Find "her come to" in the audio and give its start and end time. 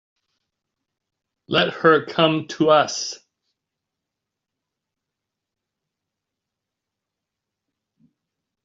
1.73-2.71